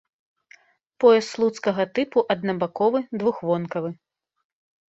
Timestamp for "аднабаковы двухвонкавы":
2.35-3.89